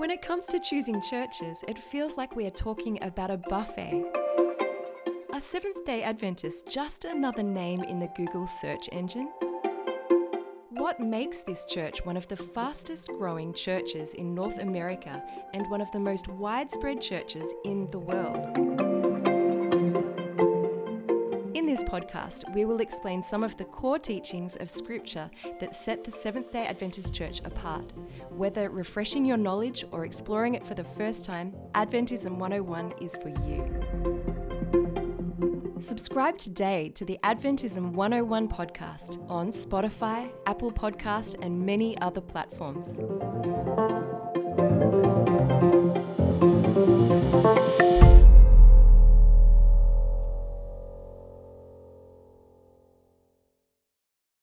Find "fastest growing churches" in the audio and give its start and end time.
12.38-14.14